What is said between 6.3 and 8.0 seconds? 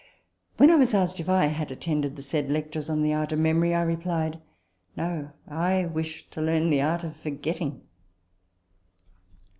to learn the Art of Forgetting."